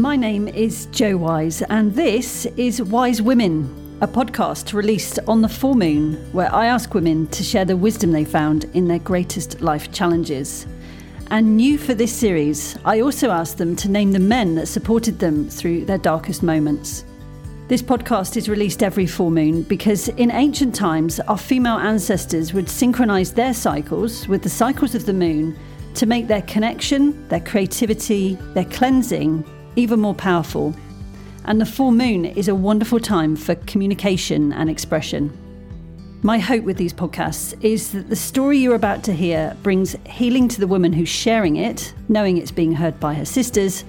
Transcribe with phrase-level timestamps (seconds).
[0.00, 5.48] My name is Jo Wise, and this is Wise Women, a podcast released on the
[5.48, 9.60] full moon where I ask women to share the wisdom they found in their greatest
[9.60, 10.66] life challenges.
[11.30, 15.18] And new for this series, I also asked them to name the men that supported
[15.18, 17.04] them through their darkest moments.
[17.68, 22.70] This podcast is released every full moon because in ancient times, our female ancestors would
[22.70, 25.58] synchronize their cycles with the cycles of the moon
[25.92, 29.44] to make their connection, their creativity, their cleansing
[29.80, 30.74] even more powerful.
[31.44, 35.36] And the full moon is a wonderful time for communication and expression.
[36.22, 40.48] My hope with these podcasts is that the story you're about to hear brings healing
[40.48, 43.84] to the woman who's sharing it, knowing it's being heard by her sisters,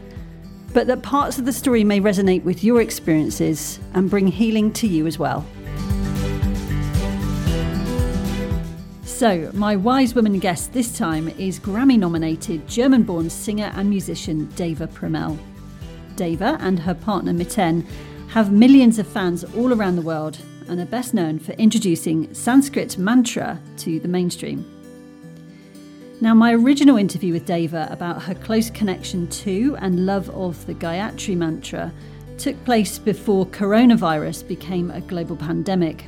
[0.74, 4.88] but that parts of the story may resonate with your experiences and bring healing to
[4.88, 5.46] you as well.
[9.04, 14.46] So, my wise woman guest this time is Grammy nominated German born singer and musician
[14.56, 15.38] Deva Premal.
[16.22, 17.84] Deva and her partner Miten
[18.28, 22.96] have millions of fans all around the world and are best known for introducing Sanskrit
[23.00, 24.64] mantra to the mainstream.
[26.22, 30.76] Now, my original interview with Deva about her close connection to and love of the
[30.76, 31.92] Gayatri mantra
[32.38, 36.06] took place before coronavirus became a global pandemic.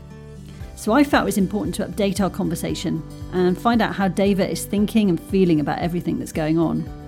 [0.75, 4.47] So I felt it was important to update our conversation and find out how Deva
[4.47, 7.02] is thinking and feeling about everything that's going on.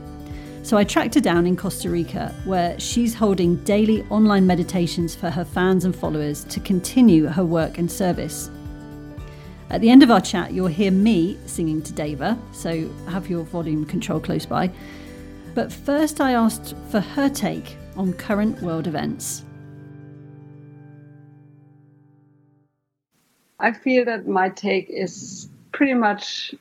[0.66, 5.30] So I tracked her down in Costa Rica, where she's holding daily online meditations for
[5.30, 8.49] her fans and followers to continue her work and service.
[9.69, 13.44] At the end of our chat, you'll hear me singing to Deva, so have your
[13.44, 14.72] volume control close by.
[15.53, 19.44] But first, I asked for her take on current world events.
[23.59, 26.55] I feel that my take is pretty much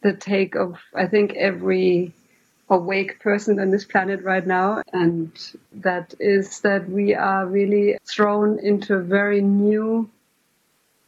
[0.00, 2.12] the take of, I think, every
[2.68, 4.82] awake person on this planet right now.
[4.92, 5.32] And
[5.72, 10.08] that is that we are really thrown into a very new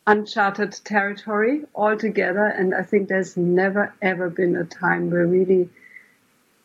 [0.06, 2.44] uncharted territory altogether.
[2.44, 5.70] And I think there's never ever been a time where really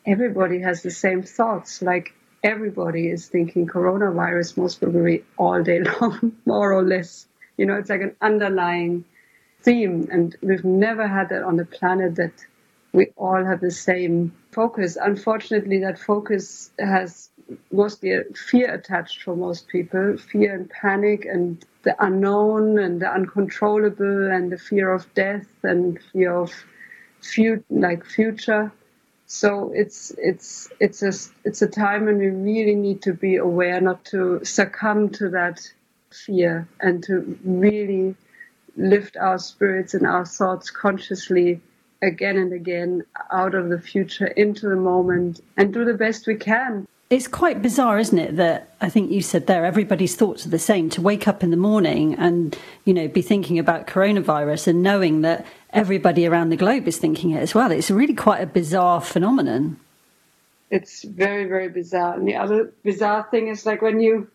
[0.06, 1.82] everybody has the same thoughts.
[1.82, 2.14] Like
[2.44, 7.26] everybody is thinking coronavirus most probably all day long, more or less.
[7.58, 9.06] You know, it's like an underlying
[9.62, 10.10] theme.
[10.12, 12.34] And we've never had that on the planet that
[12.94, 14.98] we all have the same focus.
[15.00, 17.30] Unfortunately, that focus has
[17.72, 24.32] mostly fear attached for most people fear and panic and the unknown and the uncontrollable
[24.32, 26.52] and the fear of death and fear of
[27.22, 28.72] fut- like future
[29.26, 31.12] so it's it's it's a
[31.44, 35.60] it's a time when we really need to be aware not to succumb to that
[36.12, 38.16] fear and to really
[38.78, 41.62] lift our spirits and our thoughts consciously
[42.02, 46.36] again and again out of the future into the moment and do the best we
[46.36, 46.88] can.
[47.10, 50.60] It's quite bizarre, isn't it, that I think you said there, everybody's thoughts are the
[50.60, 50.92] same.
[50.92, 52.56] To wake up in the morning and,
[52.86, 57.32] you know, be thinking about coronavirus and knowing that everybody around the globe is thinking
[57.32, 57.72] it as well.
[57.72, 59.80] It's really quite a bizarre phenomenon.
[60.70, 62.14] It's very, very bizarre.
[62.14, 64.30] And the other bizarre thing is like when you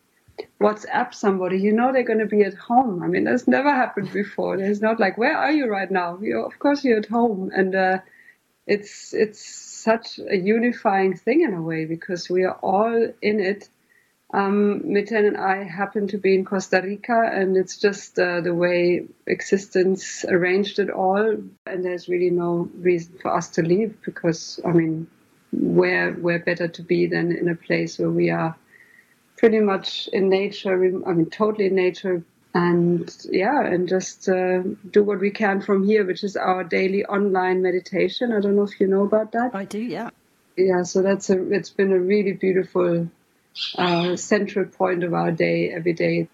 [0.61, 3.03] WhatsApp somebody, you know they're going to be at home.
[3.03, 4.57] I mean, that's never happened before.
[4.57, 6.19] It's not like, where are you right now?
[6.21, 7.99] You, of course, you're at home, and uh,
[8.67, 13.69] it's it's such a unifying thing in a way because we are all in it.
[14.33, 18.55] Um, Miten and I happen to be in Costa Rica, and it's just uh, the
[18.55, 21.37] way existence arranged it all.
[21.67, 25.07] And there's really no reason for us to leave because, I mean,
[25.53, 28.57] where where better to be than in a place where we are
[29.37, 30.75] pretty much in nature.
[31.07, 32.25] I mean, totally in nature.
[32.57, 37.05] And yeah, and just uh, do what we can from here, which is our daily
[37.05, 38.33] online meditation.
[38.33, 39.51] I don't know if you know about that.
[39.55, 40.11] I do, yeah.
[40.57, 41.53] Yeah, so that's a.
[41.53, 43.11] It's been a really beautiful
[43.77, 46.29] uh, central point of our day every day.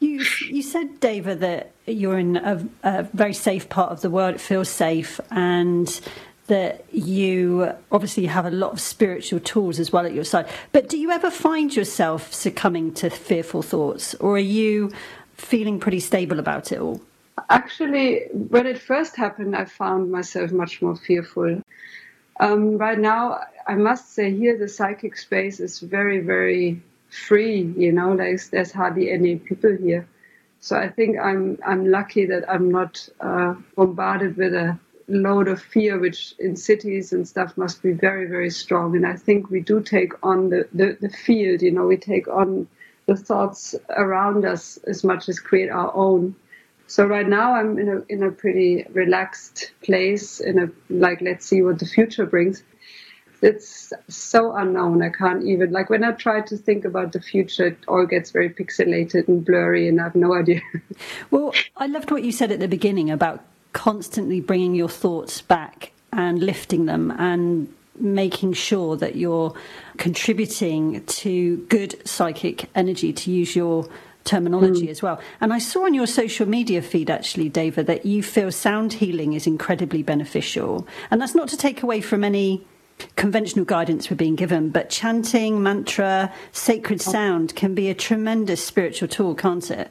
[0.00, 4.34] You you said, Deva, that you're in a, a very safe part of the world.
[4.34, 6.00] It feels safe, and
[6.48, 10.48] that you obviously have a lot of spiritual tools as well at your side.
[10.72, 14.90] But do you ever find yourself succumbing to fearful thoughts, or are you
[15.34, 17.00] feeling pretty stable about it all?
[17.48, 21.62] Actually, when it first happened, I found myself much more fearful.
[22.40, 27.72] Um, right now, I must say here the psychic space is very, very free.
[27.76, 30.08] You know, there's, there's hardly any people here.
[30.60, 34.78] So I think I'm I'm lucky that I'm not uh, bombarded with a
[35.12, 38.96] load of fear, which in cities and stuff must be very, very strong.
[38.96, 42.28] And I think we do take on the, the, the field, you know, we take
[42.28, 42.66] on
[43.06, 46.34] the thoughts around us as much as create our own.
[46.86, 51.46] So right now I'm in a in a pretty relaxed place in a like let's
[51.46, 52.62] see what the future brings.
[53.40, 55.02] it's so unknown.
[55.02, 58.30] I can't even like when I try to think about the future, it all gets
[58.30, 60.60] very pixelated and blurry, and I have no idea.
[61.30, 65.92] well, I loved what you said at the beginning about constantly bringing your thoughts back
[66.12, 69.54] and lifting them and making sure that you're
[69.96, 73.88] contributing to good psychic energy to use your
[74.24, 74.90] terminology mm.
[74.90, 75.20] as well.
[75.40, 79.32] And I saw on your social media feed, actually, Deva, that you feel sound healing
[79.32, 80.86] is incredibly beneficial.
[81.10, 82.64] And that's not to take away from any
[83.16, 87.10] conventional guidance we're being given, but chanting, mantra, sacred oh.
[87.10, 89.90] sound can be a tremendous spiritual tool, can't it?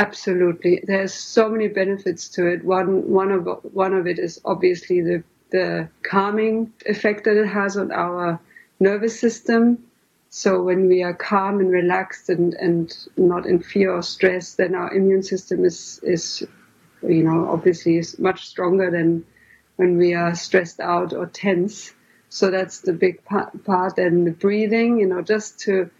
[0.00, 0.82] Absolutely.
[0.86, 2.64] There's so many benefits to it.
[2.64, 7.76] One one of one of it is obviously the the calming effect that it has
[7.76, 8.40] on our
[8.80, 9.84] nervous system.
[10.30, 14.74] So when we are calm and relaxed and, and not in fear or stress, then
[14.74, 16.42] our immune system is is
[17.02, 19.26] you know obviously is much stronger than
[19.76, 21.92] when we are stressed out or tense.
[22.30, 23.98] So that's the big part.
[23.98, 25.90] And the breathing, you know, just to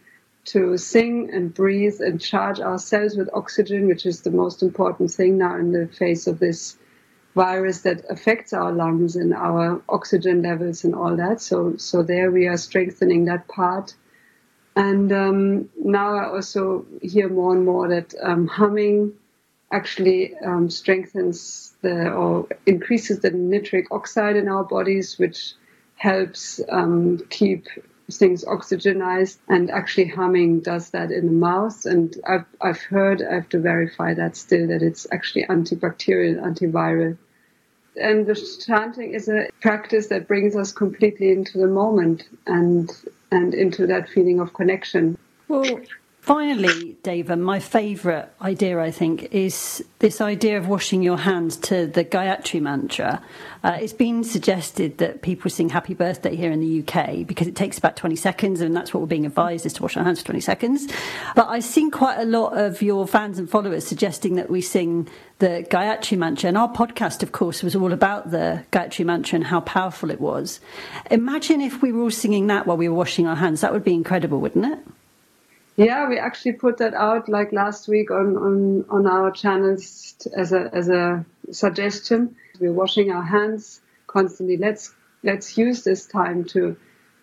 [0.43, 5.37] to sing and breathe and charge ourselves with oxygen, which is the most important thing
[5.37, 6.77] now in the face of this
[7.35, 11.41] virus that affects our lungs and our oxygen levels and all that.
[11.41, 13.93] So, so there we are strengthening that part.
[14.75, 19.13] And um, now I also hear more and more that um, humming
[19.71, 25.53] actually um, strengthens the or increases the nitric oxide in our bodies, which
[25.95, 27.67] helps um, keep
[28.17, 31.85] things oxygenized and actually humming does that in the mouth.
[31.85, 37.17] And I've, I've heard I have to verify that still that it's actually antibacterial antiviral.
[37.95, 38.35] And the
[38.65, 42.89] chanting is a practice that brings us completely into the moment and
[43.31, 45.17] and into that feeling of connection.
[45.47, 45.81] Well
[46.21, 51.87] Finally, Deva, my favourite idea, I think, is this idea of washing your hands to
[51.87, 53.23] the Gayatri mantra.
[53.63, 57.55] Uh, it's been suggested that people sing Happy Birthday here in the UK because it
[57.55, 60.19] takes about 20 seconds, and that's what we're being advised is to wash our hands
[60.19, 60.87] for 20 seconds.
[61.35, 65.09] But I've seen quite a lot of your fans and followers suggesting that we sing
[65.39, 66.49] the Gayatri mantra.
[66.49, 70.21] And our podcast, of course, was all about the Gayatri mantra and how powerful it
[70.21, 70.59] was.
[71.09, 73.61] Imagine if we were all singing that while we were washing our hands.
[73.61, 74.79] That would be incredible, wouldn't it?
[75.77, 80.51] Yeah, we actually put that out like last week on, on, on our channels as
[80.51, 82.35] a, as a suggestion.
[82.59, 84.57] We're washing our hands constantly.
[84.57, 86.75] Let's, let's use this time to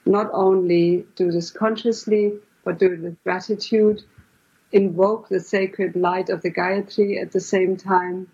[0.07, 4.03] not only do this consciously, but do it with gratitude,
[4.73, 8.29] invoke the sacred light of the Gayatri at the same time,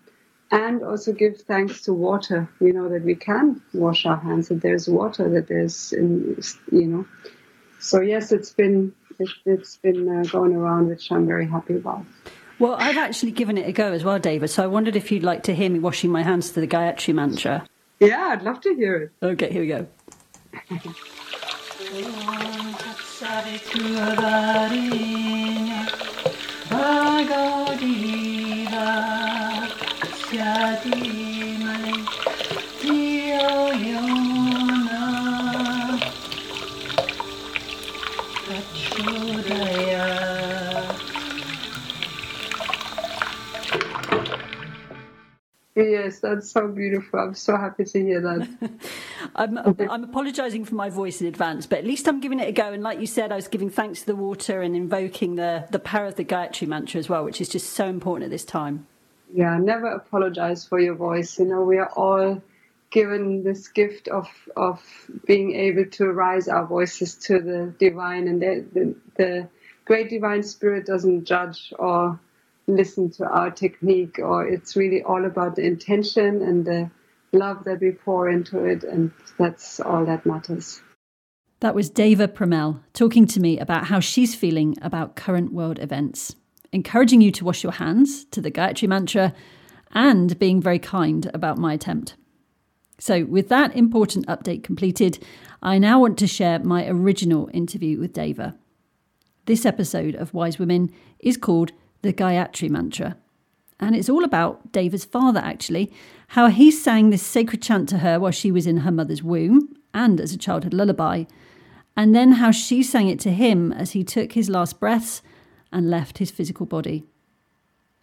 [0.49, 2.49] and also give thanks to water.
[2.59, 6.41] We know that we can wash our hands, that there's water, that there's, in,
[6.71, 7.05] you know.
[7.85, 12.05] So yes, it's been it, has been uh, going around, which I'm very happy about.
[12.57, 14.47] Well, I've actually given it a go as well, Deva.
[14.47, 17.13] So I wondered if you'd like to hear me washing my hands to the Gayatri
[17.13, 17.67] mantra.
[17.99, 19.11] Yeah, I'd love to hear it.
[19.21, 19.87] Okay, here we go.
[45.75, 47.19] Yes, that's so beautiful.
[47.19, 48.71] I'm so happy to hear that.
[49.35, 52.53] I'm, I'm apologising for my voice in advance, but at least I'm giving it a
[52.53, 52.71] go.
[52.71, 55.79] And like you said, I was giving thanks to the water and invoking the, the
[55.79, 58.87] power of the Gayatri mantra as well, which is just so important at this time.
[59.33, 61.37] Yeah, never apologise for your voice.
[61.37, 62.41] You know, we are all
[62.89, 64.81] given this gift of of
[65.25, 69.49] being able to raise our voices to the divine, and the, the, the
[69.83, 72.17] great divine spirit doesn't judge or
[72.67, 76.89] listen to our technique, or it's really all about the intention and the
[77.31, 80.81] love that we pour into it, and that's all that matters.
[81.59, 86.35] That was Deva Premal talking to me about how she's feeling about current world events,
[86.71, 89.33] encouraging you to wash your hands to the Gayatri mantra,
[89.91, 92.15] and being very kind about my attempt.
[92.99, 95.23] So, with that important update completed,
[95.61, 98.55] I now want to share my original interview with Deva.
[99.45, 101.71] This episode of Wise Women is called
[102.05, 103.17] the Gayatri Mantra.
[103.79, 105.91] And it's all about Deva's father, actually,
[106.29, 109.75] how he sang this sacred chant to her while she was in her mother's womb
[109.93, 111.25] and as a childhood lullaby,
[111.97, 115.21] and then how she sang it to him as he took his last breaths
[115.71, 117.03] and left his physical body.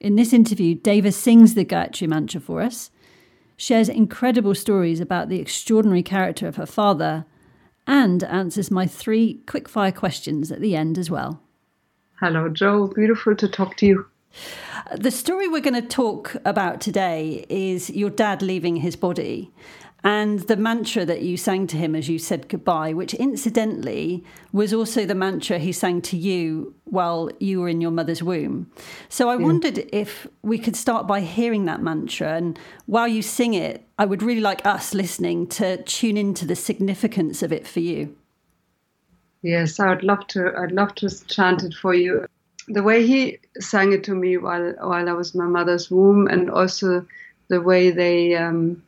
[0.00, 2.90] In this interview, Deva sings the Gayatri Mantra for us,
[3.56, 7.24] shares incredible stories about the extraordinary character of her father,
[7.86, 11.40] and answers my three quickfire questions at the end as well.
[12.22, 12.86] Hello, Jo.
[12.86, 14.06] Beautiful to talk to you.
[14.96, 19.50] The story we're going to talk about today is your dad leaving his body.
[20.04, 24.72] and the mantra that you sang to him as you said goodbye, which incidentally was
[24.72, 28.70] also the mantra he sang to you while you were in your mother's womb.
[29.08, 29.44] So I yeah.
[29.44, 32.36] wondered if we could start by hearing that mantra.
[32.36, 36.56] And while you sing it, I would really like us listening to tune into the
[36.56, 38.16] significance of it for you.
[39.42, 40.52] Yes, I would love to.
[40.56, 42.26] I'd love to chant it for you.
[42.68, 46.28] The way he sang it to me while while I was in my mother's womb,
[46.28, 47.06] and also
[47.48, 48.82] the way they um,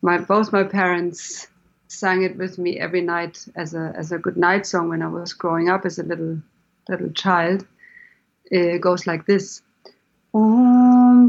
[0.00, 1.46] my both my parents
[1.88, 5.08] sang it with me every night as a as a good night song when I
[5.08, 6.40] was growing up as a little
[6.88, 7.66] little child.
[8.46, 9.60] It goes like this.
[10.32, 11.28] Om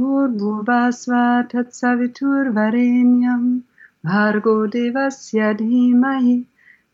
[1.49, 3.63] Tatsavitur Varenyam
[4.05, 6.45] Bhargo Devasya Dhimahi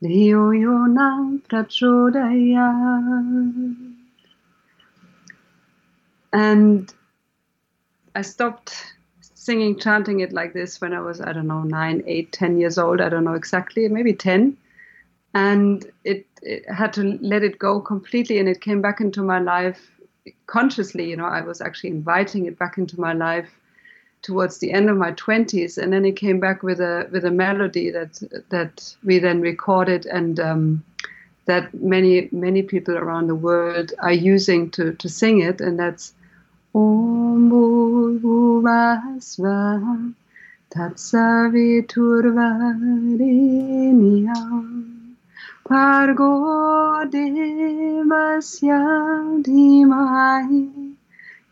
[0.04, 2.68] Dhiyo Yona Prachodaya.
[6.34, 6.94] And
[8.14, 12.32] I stopped singing, chanting it like this when I was, I don't know, nine, eight,
[12.32, 13.02] ten years old.
[13.02, 14.56] I don't know exactly, maybe 10.
[15.34, 19.40] And it, it had to let it go completely, and it came back into my
[19.40, 19.90] life
[20.46, 21.10] consciously.
[21.10, 23.50] You know, I was actually inviting it back into my life
[24.22, 27.32] towards the end of my 20s and then it came back with a with a
[27.32, 28.20] melody that
[28.50, 30.84] that we then recorded and um,
[31.46, 36.14] that many many people around the world are using to to sing it and that's
[45.70, 48.80] Bhargo Devasya
[49.44, 50.87] Dhimahi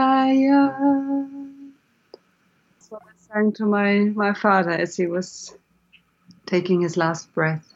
[2.79, 5.55] So I sang to my, my father as he was
[6.45, 7.73] taking his last breath.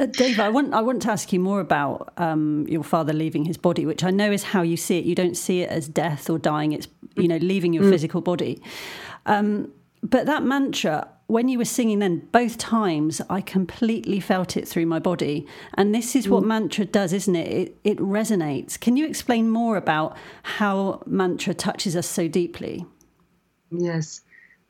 [0.00, 3.44] Uh, Dave, I want I want to ask you more about um, your father leaving
[3.44, 5.04] his body, which I know is how you see it.
[5.04, 7.90] You don't see it as death or dying; it's you know leaving your mm.
[7.90, 8.60] physical body.
[9.26, 9.70] Um,
[10.02, 14.86] but that mantra, when you were singing then, both times I completely felt it through
[14.86, 16.48] my body, and this is what mm.
[16.48, 17.48] mantra does, isn't it?
[17.48, 17.76] it?
[17.84, 18.78] It resonates.
[18.78, 22.86] Can you explain more about how mantra touches us so deeply?
[23.70, 24.20] Yes,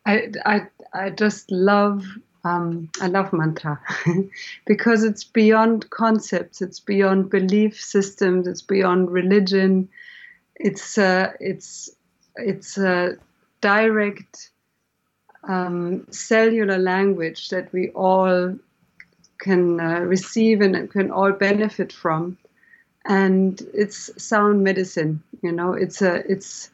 [0.06, 2.04] I I I just love
[2.44, 3.80] um, I love mantra
[4.66, 9.88] because it's beyond concepts, it's beyond belief systems, it's beyond religion.
[10.56, 11.90] It's uh, it's
[12.36, 13.16] it's a
[13.60, 14.50] direct
[15.48, 18.56] um, cellular language that we all
[19.38, 22.38] can uh, receive and can all benefit from,
[23.04, 25.22] and it's sound medicine.
[25.42, 26.70] You know, it's a it's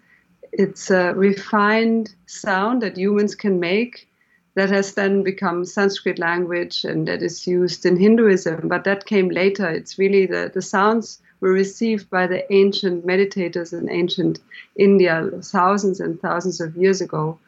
[0.52, 4.08] it's a refined sound that humans can make
[4.54, 9.28] that has then become Sanskrit language and that is used in Hinduism, but that came
[9.28, 9.68] later.
[9.68, 14.40] It's really the, the sounds were received by the ancient meditators in ancient
[14.76, 17.38] India thousands and thousands of years ago.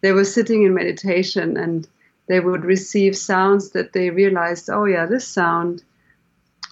[0.00, 1.86] They were sitting in meditation and
[2.28, 5.82] they would receive sounds that they realized, oh, yeah, this sound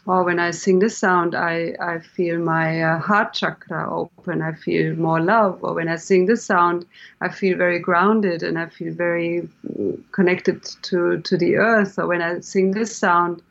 [0.07, 4.41] or when I sing this sound, I, I feel my uh, heart chakra open.
[4.41, 5.59] I feel more love.
[5.63, 6.87] Or when I sing this sound,
[7.21, 11.99] I feel very grounded and I feel very mm, connected to, to the earth.
[11.99, 13.43] Or when I sing this sound,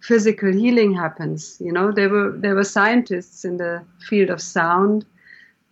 [0.00, 1.56] physical healing happens.
[1.60, 5.06] You know, there were there were scientists in the field of sound,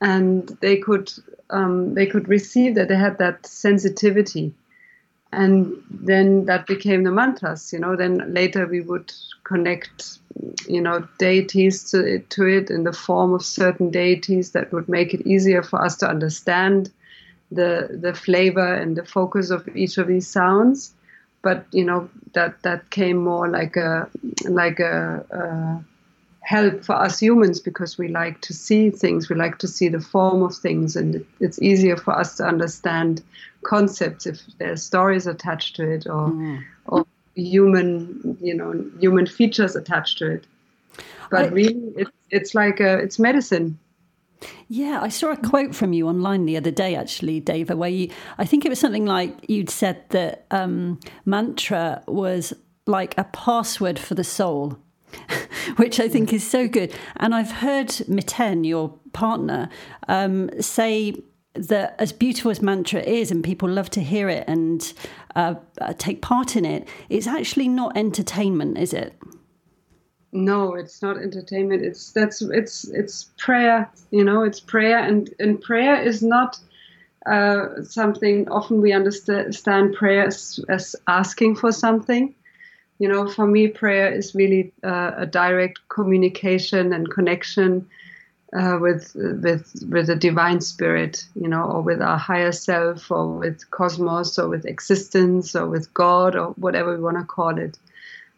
[0.00, 1.12] and they could
[1.50, 4.54] um, they could receive that they had that sensitivity.
[5.30, 9.12] And then that became the mantras you know then later we would
[9.44, 10.18] connect
[10.66, 14.88] you know deities to it, to it in the form of certain deities that would
[14.88, 16.90] make it easier for us to understand
[17.50, 20.94] the the flavor and the focus of each of these sounds.
[21.42, 24.08] But you know that that came more like a
[24.44, 25.84] like a,
[26.48, 30.00] help for us humans because we like to see things, we like to see the
[30.00, 33.22] form of things, and it's easier for us to understand
[33.64, 36.64] concepts if there's stories attached to it or mm.
[36.86, 40.46] or human you know human features attached to it.
[41.30, 43.78] But I, really, it's it's like a, it's medicine.
[44.68, 48.10] Yeah, I saw a quote from you online the other day, actually, Deva, where you,
[48.38, 52.54] I think it was something like you'd said that um, mantra was
[52.86, 54.78] like a password for the soul.
[55.76, 56.92] which I think is so good.
[57.16, 59.68] And I've heard Miten, your partner,
[60.08, 61.14] um, say
[61.54, 64.92] that as beautiful as mantra is, and people love to hear it and
[65.34, 69.14] uh, uh, take part in it, it's actually not entertainment, is it?
[70.32, 71.82] No, it's not entertainment.
[71.82, 73.90] It's that's it's it's prayer.
[74.10, 76.58] You know, it's prayer, and and prayer is not
[77.24, 78.46] uh, something.
[78.48, 82.34] Often we understand prayer as, as asking for something
[82.98, 87.88] you know, for me, prayer is really uh, a direct communication and connection
[88.52, 93.28] uh, with with with the divine spirit, you know, or with our higher self, or
[93.28, 97.78] with cosmos, or with existence, or with God, or whatever we want to call it.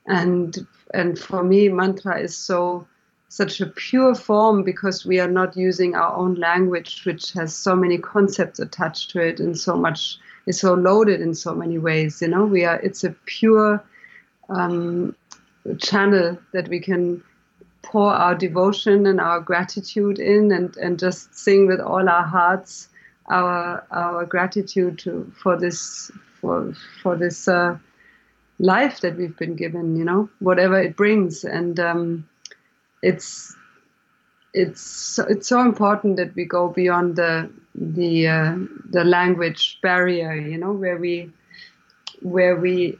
[0.07, 2.87] And and for me, mantra is so
[3.29, 7.76] such a pure form because we are not using our own language, which has so
[7.76, 12.21] many concepts attached to it and so much is so loaded in so many ways.
[12.21, 12.81] You know, we are.
[12.81, 13.83] It's a pure
[14.50, 15.14] um,
[15.78, 17.23] channel that we can
[17.83, 22.88] pour our devotion and our gratitude in and, and just sing with all our hearts
[23.30, 27.78] our our gratitude to for this for for this uh,
[28.59, 31.45] life that we've been given you know whatever it brings.
[31.45, 32.28] And um,
[33.02, 33.57] it's
[34.52, 38.57] it's it's so important that we go beyond the the uh,
[38.90, 41.30] the language barrier you know where we
[42.21, 42.99] where we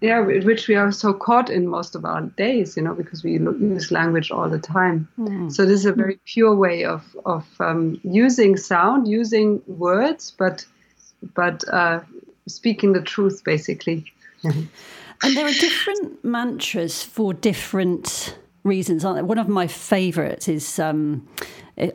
[0.00, 3.32] yeah, which we are so caught in most of our days, you know, because we
[3.32, 5.06] use language all the time.
[5.18, 5.52] Mm.
[5.52, 10.64] So this is a very pure way of of um, using sound, using words, but
[11.34, 12.00] but uh,
[12.48, 14.10] speaking the truth, basically.
[14.42, 19.24] and there are different mantras for different reasons, aren't there?
[19.24, 21.28] One of my favourites is um,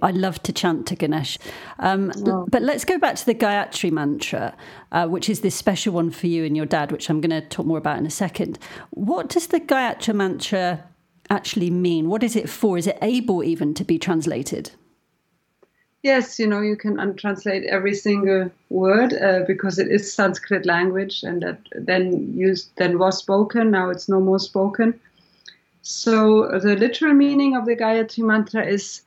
[0.02, 1.38] I love to chant to Ganesh.
[1.80, 2.12] Um.
[2.50, 4.56] But let's go back to the Gayatri mantra,
[4.92, 7.48] uh, which is this special one for you and your dad, which I'm going to
[7.48, 8.60] talk more about in a second.
[8.92, 10.84] What does the Gayatri mantra
[11.30, 12.10] actually mean?
[12.10, 12.78] What is it for?
[12.78, 14.72] Is it able even to be translated?
[16.04, 21.24] Yes, you know, you can untranslate every single word uh, because it is Sanskrit language
[21.24, 23.72] and that then used then was spoken.
[23.72, 25.00] Now it's no more spoken.
[25.82, 29.02] So the literal meaning of the Gayatri mantra is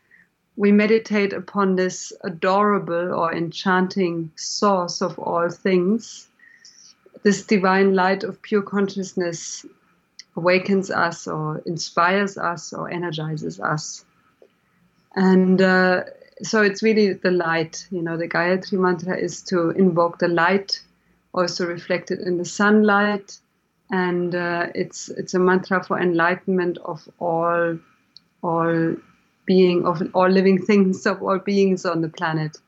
[0.58, 6.26] we meditate upon this adorable or enchanting source of all things.
[7.22, 9.64] This divine light of pure consciousness
[10.34, 14.04] awakens us or inspires us or energizes us.
[15.14, 16.02] And uh,
[16.42, 17.86] so it's really the light.
[17.92, 20.82] You know, the Gayatri mantra is to invoke the light,
[21.32, 23.38] also reflected in the sunlight,
[23.92, 27.78] and uh, it's it's a mantra for enlightenment of all
[28.42, 28.97] all
[29.52, 32.58] being of all living things of all beings on the planet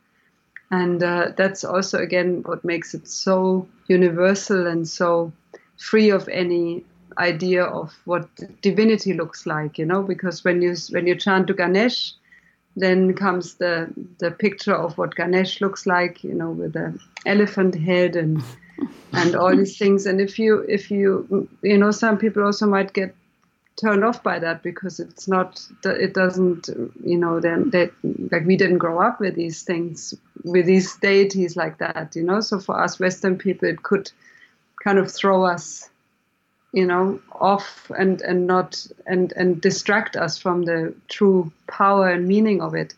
[0.73, 5.33] and uh, that's also again what makes it so universal and so
[5.77, 6.85] free of any
[7.19, 8.29] idea of what
[8.63, 12.15] divinity looks like you know because when you when you chant to ganesh
[12.77, 13.75] then comes the
[14.19, 18.43] the picture of what ganesh looks like you know with the elephant head and
[19.13, 20.07] and all these things.
[20.07, 23.15] And if you if you you know some people also might get
[23.81, 26.69] turned off by that because it's not it doesn't
[27.03, 27.91] you know then that
[28.31, 30.15] like we didn't grow up with these things
[30.45, 34.11] with these deities like that you know so for us western people it could
[34.83, 35.89] kind of throw us
[36.73, 42.29] you know off and and not and and distract us from the true power and
[42.29, 42.95] meaning of it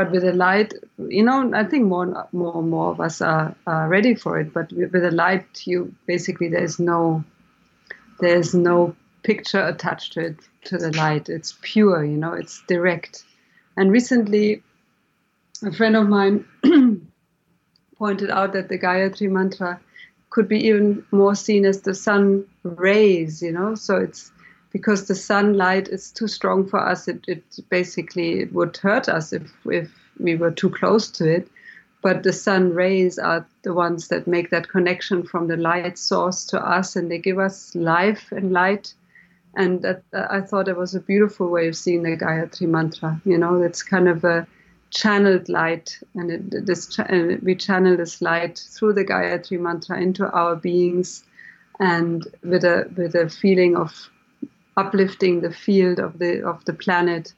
[0.00, 0.72] but with the light,
[1.08, 4.52] you know, I think more more and more of us are, are ready for it.
[4.54, 7.24] But with the light, you basically there's no
[8.20, 11.28] there's no picture attached to it to the light.
[11.28, 13.24] It's pure, you know, it's direct.
[13.76, 14.62] And recently,
[15.62, 16.44] a friend of mine
[17.98, 19.80] pointed out that the Gayatri mantra
[20.30, 23.74] could be even more seen as the sun rays, you know.
[23.74, 24.30] So it's
[24.70, 27.08] because the sunlight is too strong for us.
[27.08, 31.48] It, it basically it would hurt us if if we were too close to it.
[32.02, 36.46] But the sun rays are the ones that make that connection from the light source
[36.46, 38.94] to us, and they give us life and light.
[39.56, 43.20] And that, uh, I thought it was a beautiful way of seeing the Gayatri mantra.
[43.24, 44.46] You know, it's kind of a
[44.90, 50.28] channeled light, and it, this and we channel this light through the Gayatri mantra into
[50.30, 51.24] our beings,
[51.78, 53.92] and with a with a feeling of
[54.76, 57.34] uplifting the field of the of the planet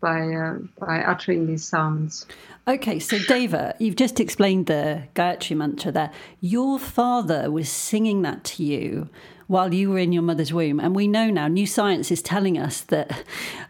[0.00, 2.26] by uh, by uttering these sounds.
[2.68, 6.12] Okay, so Deva, you've just explained the Gayatri mantra there.
[6.40, 9.08] Your father was singing that to you
[9.52, 11.46] while you were in your mother's womb, and we know now.
[11.46, 13.24] New science is telling us that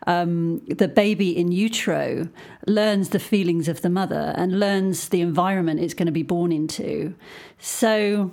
[0.07, 2.29] um, the baby in utero
[2.67, 6.53] learns the feelings of the mother and learns the environment it's going to be born
[6.53, 7.15] into.
[7.59, 8.33] So.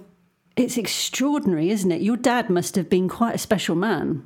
[0.55, 2.01] It's extraordinary, isn't it?
[2.01, 4.25] Your dad must have been quite a special man.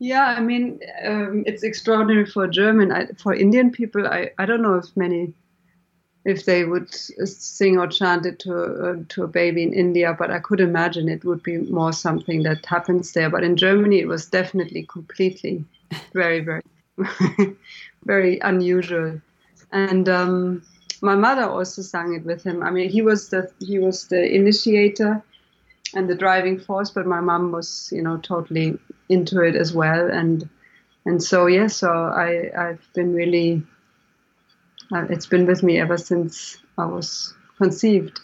[0.00, 2.90] Yeah, I mean, um, it's extraordinary for German.
[2.90, 5.34] I, for Indian people, I, I don't know if many,
[6.24, 10.30] if they would sing or chant it to uh, to a baby in India, but
[10.30, 13.28] I could imagine it would be more something that happens there.
[13.28, 15.64] But in Germany, it was definitely completely
[16.12, 16.62] very, very,
[18.04, 19.20] very unusual.
[19.72, 20.62] And um,
[21.00, 22.62] my mother also sang it with him.
[22.62, 25.22] I mean, he was the he was the initiator
[25.94, 30.08] and the driving force, but my mom was, you know, totally into it as well.
[30.08, 30.48] And
[31.04, 33.62] and so yeah, so I I've been really
[34.92, 38.20] uh, it's been with me ever since I was conceived.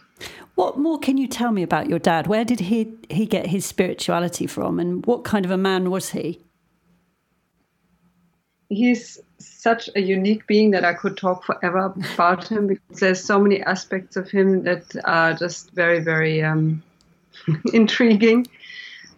[0.54, 2.26] What more can you tell me about your dad?
[2.26, 6.10] Where did he he get his spirituality from, and what kind of a man was
[6.10, 6.40] he?
[8.68, 13.38] He's such a unique being that I could talk forever about him because there's so
[13.38, 16.82] many aspects of him that are just very, very um,
[17.72, 18.46] intriguing.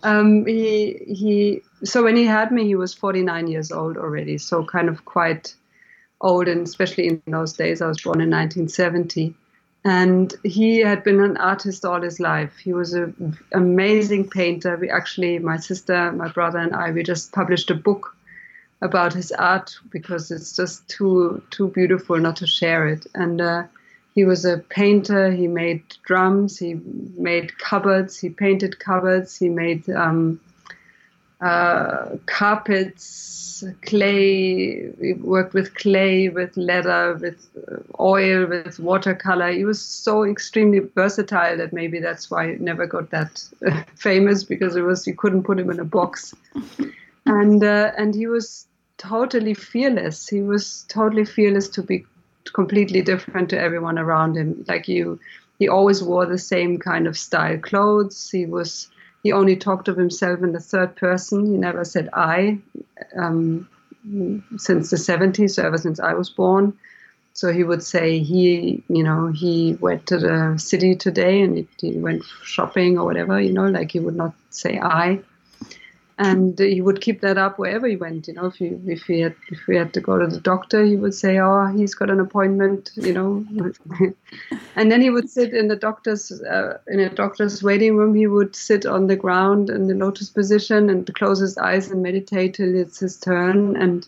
[0.03, 1.63] Um, he he.
[1.85, 4.37] So when he had me, he was 49 years old already.
[4.37, 5.55] So kind of quite
[6.21, 9.35] old, and especially in those days, I was born in 1970.
[9.83, 12.59] And he had been an artist all his life.
[12.59, 14.77] He was an amazing painter.
[14.77, 18.15] We actually, my sister, my brother, and I, we just published a book
[18.83, 23.07] about his art because it's just too too beautiful not to share it.
[23.15, 23.65] And uh,
[24.15, 25.31] he was a painter.
[25.31, 26.59] He made drums.
[26.59, 26.75] He
[27.17, 28.19] made cupboards.
[28.19, 29.37] He painted cupboards.
[29.37, 30.41] He made um,
[31.41, 34.91] uh, carpets, clay.
[35.01, 37.47] He worked with clay, with leather, with
[37.99, 39.53] oil, with watercolor.
[39.53, 44.45] He was so extremely versatile that maybe that's why he never got that uh, famous
[44.45, 46.35] because it was you couldn't put him in a box.
[47.27, 50.27] And uh, and he was totally fearless.
[50.27, 52.05] He was totally fearless to be
[52.55, 54.65] completely different to everyone around him.
[54.67, 55.21] Like you,
[55.59, 58.31] he always wore the same kind of style clothes.
[58.31, 58.89] He was
[59.23, 61.47] he only talked of himself in the third person.
[61.47, 62.59] He never said I
[63.17, 63.69] um,
[64.57, 66.77] since the 70s, so ever since I was born.
[67.33, 71.69] So he would say he, you know, he went to the city today and he,
[71.81, 75.21] he went shopping or whatever, you know, like he would not say I
[76.21, 78.29] and he would keep that up wherever he went.
[78.29, 80.85] You know, if he if he had if we had to go to the doctor,
[80.85, 83.47] he would say, "Oh, he's got an appointment," you know,
[84.77, 88.15] and then he would sit in the doctor's uh, in a doctor's waiting room.
[88.15, 92.03] He would sit on the ground in the lotus position and close his eyes and
[92.03, 93.77] meditate till it's his turn.
[93.77, 94.07] And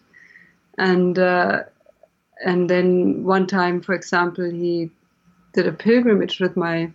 [0.76, 1.62] and uh,
[2.44, 4.90] and then one time, for example, he
[5.54, 6.92] did a pilgrimage with my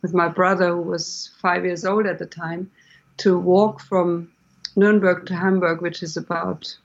[0.00, 2.70] with my brother, who was five years old at the time,
[3.16, 4.28] to walk from
[4.76, 6.76] Nuremberg to Hamburg, which is about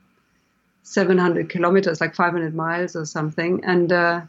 [0.84, 4.22] 700 kilometers, like 500 miles or something, and uh,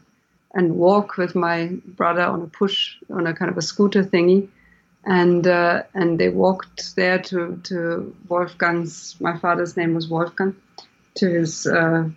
[0.53, 4.47] and walk with my brother on a push on a kind of a scooter thingy,
[5.03, 9.19] and uh, and they walked there to to Wolfgang's.
[9.19, 10.55] My father's name was Wolfgang,
[11.15, 12.09] to his uh,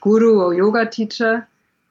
[0.00, 1.48] guru or yoga teacher,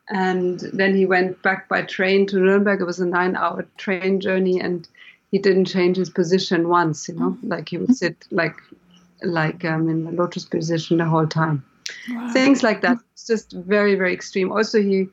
[0.10, 2.82] and then he went back by train to Nuremberg.
[2.82, 4.88] It was a nine-hour train journey, and
[5.32, 7.48] he didn't change his position once, you know, mm-hmm.
[7.50, 8.56] like he would sit like
[9.24, 11.63] like um, in the lotus position the whole time.
[12.10, 12.30] Wow.
[12.32, 12.98] Things like that.
[13.13, 14.52] It's just very, very extreme.
[14.52, 15.08] Also, he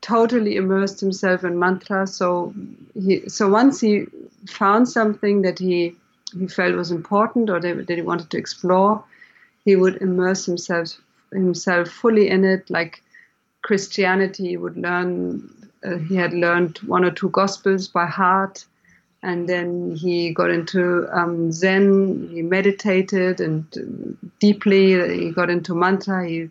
[0.00, 2.06] totally immersed himself in mantra.
[2.06, 2.54] So
[2.94, 4.06] he, so once he
[4.46, 5.94] found something that he
[6.38, 9.02] he felt was important or that, he wanted to explore,
[9.64, 11.00] he would immerse himself
[11.32, 12.70] himself fully in it.
[12.70, 13.02] Like
[13.62, 15.50] Christianity, he would learn.
[15.84, 18.64] Uh, he had learned one or two gospels by heart
[19.22, 22.28] and then he got into um, Zen.
[22.32, 23.66] He meditated and
[24.38, 25.18] deeply.
[25.18, 26.26] He got into mantra.
[26.26, 26.48] He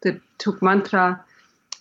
[0.00, 1.24] did, took mantra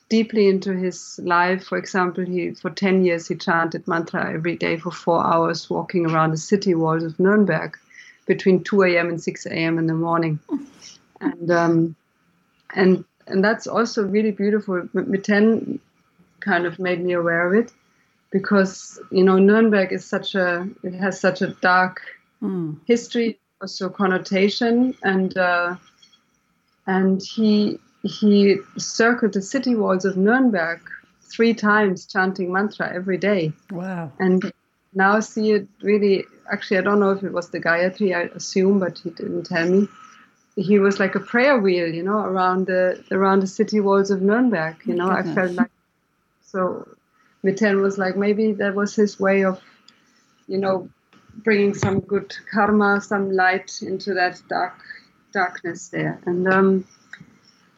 [0.09, 1.65] deeply into his life.
[1.65, 6.07] For example, he for ten years he chanted mantra every day for four hours, walking
[6.07, 7.77] around the city walls of Nuremberg
[8.25, 9.09] between 2 a.m.
[9.09, 9.77] and 6 a.m.
[9.77, 10.39] in the morning,
[11.21, 11.95] and um,
[12.73, 14.81] and and that's also really beautiful.
[14.93, 15.79] Miten
[16.39, 17.71] kind of made me aware of it
[18.33, 22.01] because you know Nuremberg is such a it has such a dark
[22.41, 22.77] mm.
[22.85, 25.75] history, also connotation, and uh,
[26.87, 30.81] and he he circled the city walls of Nuremberg
[31.21, 33.53] three times, chanting mantra every day.
[33.71, 34.11] Wow!
[34.19, 34.51] And
[34.93, 36.25] now see it really.
[36.51, 38.15] Actually, I don't know if it was the Gayatri.
[38.15, 39.87] I assume, but he didn't tell me.
[40.55, 44.21] He was like a prayer wheel, you know, around the around the city walls of
[44.23, 44.77] Nuremberg.
[44.85, 45.71] You know, I felt like
[46.41, 46.87] so
[47.43, 49.61] Miten was like maybe that was his way of,
[50.47, 50.89] you know,
[51.37, 54.79] bringing some good karma, some light into that dark
[55.33, 56.19] darkness there.
[56.25, 56.85] And um,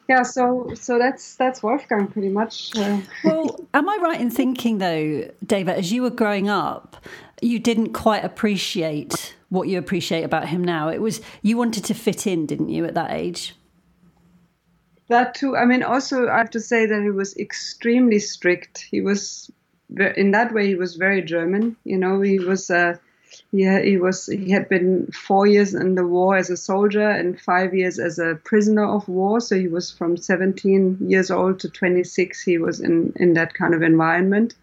[0.08, 2.76] yeah, so so that's that's Wolfgang pretty much.
[2.76, 6.98] Uh, well, am I right in thinking though, Deva, as you were growing up,
[7.42, 10.90] you didn't quite appreciate what you appreciate about him now?
[10.90, 13.56] It was you wanted to fit in, didn't you, at that age?
[15.08, 15.56] That too.
[15.56, 18.88] I mean, also I have to say that he was extremely strict.
[18.90, 19.52] He was
[19.90, 21.76] in that way he was very German.
[21.84, 22.70] You know, he was.
[22.70, 22.98] Uh,
[23.52, 24.28] yeah, he was.
[24.28, 28.18] He had been four years in the war as a soldier and five years as
[28.18, 29.42] a prisoner of war.
[29.42, 32.42] So he was from 17 years old to 26.
[32.42, 34.56] He was in in that kind of environment,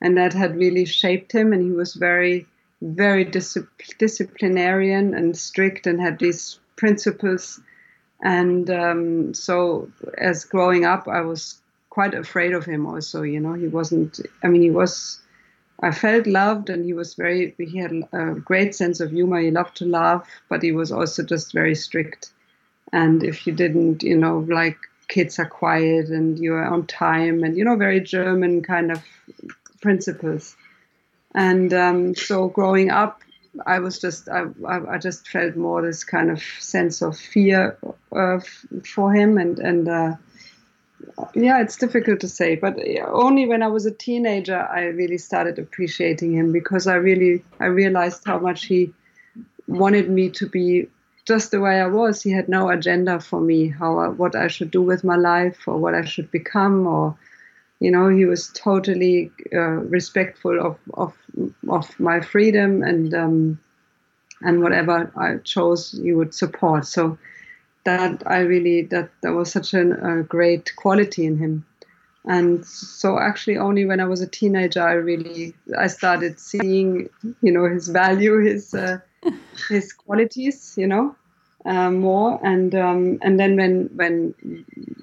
[0.00, 1.52] and that had really shaped him.
[1.52, 2.46] And he was very,
[2.80, 7.60] very disciplinarian and strict, and had these principles
[8.22, 12.86] And um, so, as growing up, I was quite afraid of him.
[12.86, 14.20] Also, you know, he wasn't.
[14.42, 15.20] I mean, he was.
[15.80, 17.54] I felt loved, and he was very.
[17.58, 19.40] He had a great sense of humor.
[19.40, 22.30] He loved to laugh, but he was also just very strict.
[22.92, 27.56] And if you didn't, you know, like kids are quiet and you're on time, and
[27.56, 29.02] you know, very German kind of
[29.82, 30.56] principles.
[31.34, 33.20] And um, so, growing up,
[33.66, 37.78] I was just I, I just felt more this kind of sense of fear
[38.12, 38.40] uh,
[38.84, 40.16] for him and and uh,
[41.34, 45.58] yeah it's difficult to say but only when I was a teenager I really started
[45.58, 48.92] appreciating him because I really I realized how much he
[49.68, 50.88] wanted me to be
[51.26, 52.22] just the way I was.
[52.22, 55.78] He had no agenda for me how what I should do with my life or
[55.78, 57.16] what I should become or
[57.80, 61.14] you know he was totally uh, respectful of, of
[61.68, 63.58] of my freedom and um,
[64.42, 66.86] and whatever I chose he would support.
[66.86, 67.18] So
[67.84, 71.66] that I really that that was such an, a great quality in him.
[72.26, 77.10] And so actually only when I was a teenager I really I started seeing
[77.42, 78.98] you know his value his uh,
[79.68, 81.14] his qualities you know
[81.64, 84.34] um, more and um, and then when when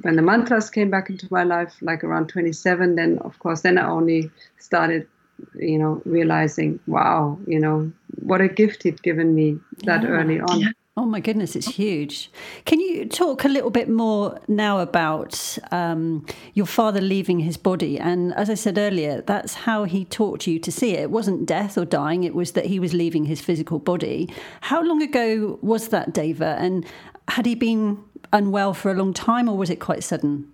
[0.02, 3.78] when the mantras came back into my life like around 27 then of course then
[3.78, 5.08] I only started
[5.56, 10.10] you know realizing wow you know what a gift he'd given me that yeah.
[10.10, 10.70] early on yeah.
[10.98, 12.30] Oh my goodness, it's huge.
[12.66, 17.98] Can you talk a little bit more now about um, your father leaving his body?
[17.98, 21.04] And as I said earlier, that's how he taught you to see it.
[21.04, 24.30] It wasn't death or dying, it was that he was leaving his physical body.
[24.60, 26.58] How long ago was that, Deva?
[26.60, 26.86] And
[27.30, 30.52] had he been unwell for a long time or was it quite sudden?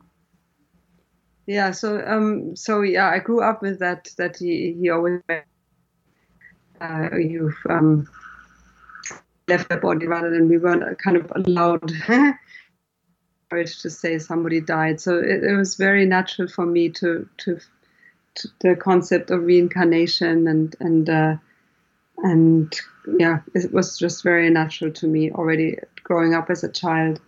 [1.48, 4.10] Yeah, so um, so yeah, I grew up with that.
[4.18, 8.06] That he he always uh, you um,
[9.48, 11.92] left the body rather than we weren't kind of allowed
[13.50, 15.00] to say somebody died.
[15.00, 17.60] So it, it, was very natural for me to, to,
[18.36, 21.36] to the concept of reincarnation and and uh,
[22.18, 22.76] and
[23.18, 27.22] yeah, it was just very natural to me already growing up as a child.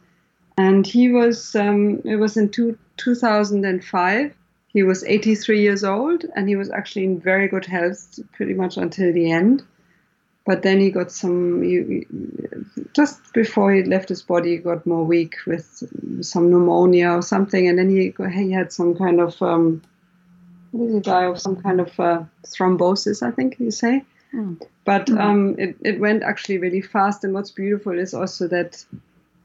[0.58, 4.36] And he was um, it was in two, 2005.
[4.72, 8.78] He was 83 years old, and he was actually in very good health pretty much
[8.78, 9.64] until the end
[10.50, 12.08] but then he got some he,
[12.94, 15.68] just before he left his body he got more weak with
[16.22, 19.80] some pneumonia or something and then he he had some kind of um,
[20.72, 24.60] what did he die of some kind of uh, thrombosis i think you say mm.
[24.86, 25.20] but mm.
[25.26, 28.84] Um, it, it went actually really fast and what's beautiful is also that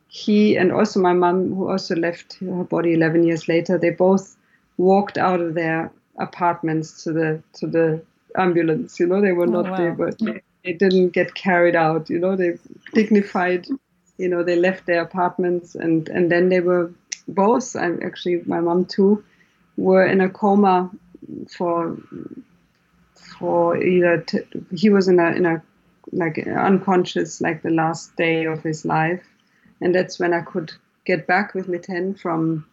[0.09, 4.37] he and also my mom who also left her body 11 years later they both
[4.79, 7.87] walked out of their apartments to the to the
[8.39, 9.77] ambulance you know they were oh, not wow.
[9.77, 10.19] there but
[10.65, 12.11] they didn't get carried out.
[12.11, 12.59] You know, they
[12.93, 13.67] dignified.
[14.19, 16.93] You know, they left their apartments, and and then they were
[17.29, 17.75] both.
[17.75, 19.25] And actually, my mom too,
[19.77, 20.91] were in a coma
[21.51, 21.97] for
[23.39, 25.63] for either t- he was in a in a
[26.13, 29.25] like unconscious like the last day of his life,
[29.81, 30.73] and that's when I could
[31.05, 32.67] get back with Miten from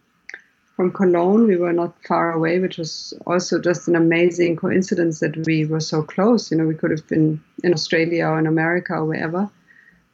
[0.76, 1.48] from Cologne.
[1.48, 5.80] We were not far away, which was also just an amazing coincidence that we were
[5.80, 6.52] so close.
[6.52, 9.50] You know, we could have been in Australia or in America or wherever,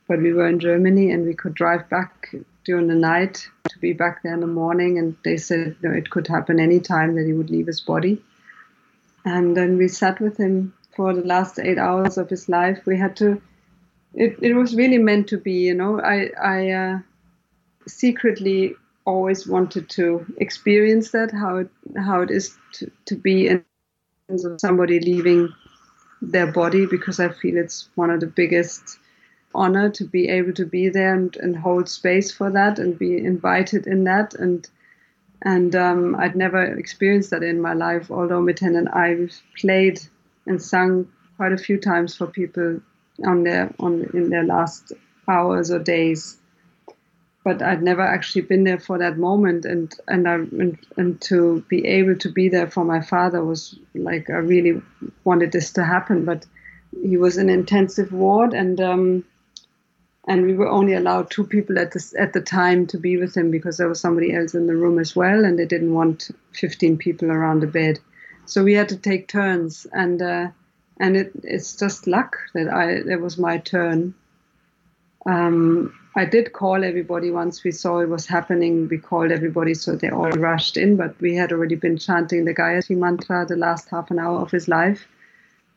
[0.07, 2.33] but we were in Germany and we could drive back
[2.65, 4.97] during the night to be back there in the morning.
[4.97, 7.81] And they said you know, it could happen any time that he would leave his
[7.81, 8.21] body.
[9.25, 12.81] And then we sat with him for the last eight hours of his life.
[12.85, 13.41] We had to.
[14.13, 16.01] It, it was really meant to be, you know.
[16.01, 16.99] I I uh,
[17.87, 18.75] secretly
[19.07, 23.63] always wanted to experience that how it, how it is to, to be in
[24.59, 25.47] somebody leaving
[26.21, 28.99] their body because I feel it's one of the biggest
[29.55, 33.17] honor to be able to be there and, and hold space for that and be
[33.17, 34.35] invited in that.
[34.35, 34.67] And
[35.43, 39.29] and um, I'd never experienced that in my life although Miten and I
[39.61, 40.01] played
[40.47, 42.81] and sung quite a few times for people
[43.25, 44.93] on their on in their last
[45.27, 46.37] hours or days
[47.47, 51.63] but I'd never actually been there for that moment, and and I and, and to
[51.69, 54.81] be able to be there for my father was like I really
[55.23, 56.45] wanted this to happen, but
[57.01, 59.23] he was in intensive ward, and um,
[60.27, 63.37] and we were only allowed two people at the at the time to be with
[63.37, 66.29] him because there was somebody else in the room as well, and they didn't want
[66.51, 67.97] 15 people around the bed,
[68.45, 70.47] so we had to take turns, and uh,
[70.99, 74.15] and it, it's just luck that I it was my turn.
[75.27, 78.87] Um, I did call everybody once we saw it was happening.
[78.87, 80.95] We called everybody, so they all rushed in.
[80.95, 84.49] But we had already been chanting the Gayatri mantra the last half an hour of
[84.49, 85.05] his life,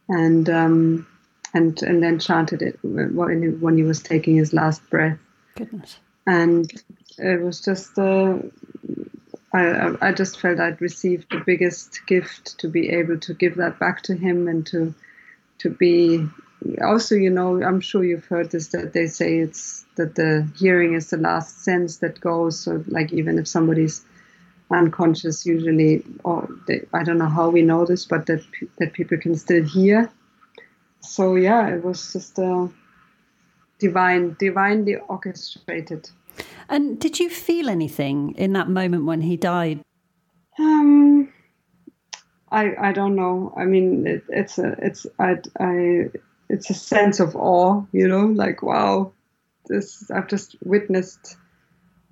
[0.08, 1.06] and um,
[1.52, 5.18] and and then chanted it when he, when he was taking his last breath.
[5.56, 5.98] Goodness.
[6.26, 6.72] and
[7.18, 8.38] it was just uh,
[9.52, 13.78] I, I just felt I'd received the biggest gift to be able to give that
[13.78, 14.94] back to him and to
[15.58, 16.26] to be
[16.82, 20.94] also you know I'm sure you've heard this that they say it's that the hearing
[20.94, 24.04] is the last sense that goes so like even if somebody's
[24.70, 28.42] unconscious usually or they, I don't know how we know this but that
[28.78, 30.10] that people can still hear
[31.00, 32.68] so yeah it was just a
[33.78, 36.10] divine divinely orchestrated
[36.68, 39.80] and did you feel anything in that moment when he died?
[40.58, 41.32] Um,
[42.50, 43.52] I I don't know.
[43.56, 46.10] I mean, it, it's a it's I I
[46.50, 49.12] it's a sense of awe, you know, like wow,
[49.66, 51.36] this I've just witnessed